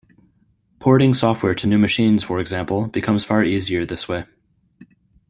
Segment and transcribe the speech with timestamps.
[0.79, 4.25] Porting software to new machines, for example, becomes far easier this way.